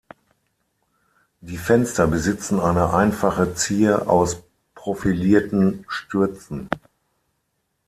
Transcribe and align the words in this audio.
Die 1.41 1.59
Fenster 1.59 2.07
besitzen 2.07 2.59
eine 2.59 2.91
einfache 2.91 3.53
Zier 3.53 4.09
aus 4.09 4.41
profilierten 4.73 5.85
Stürzen. 5.89 6.69